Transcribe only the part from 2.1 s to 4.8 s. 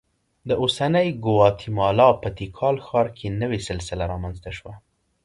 په تیکال ښار کې نوې سلسله رامنځته شوه